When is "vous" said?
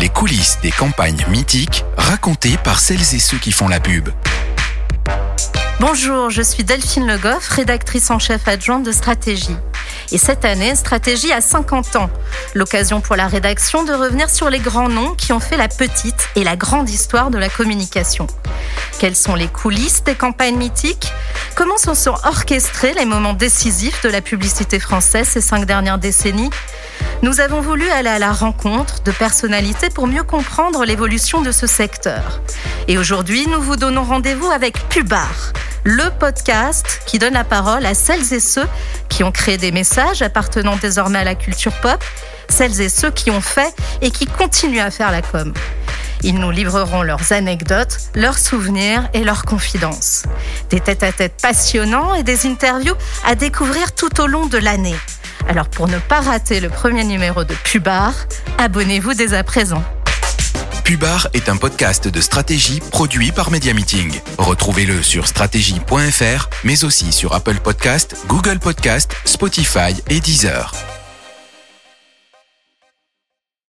33.60-33.76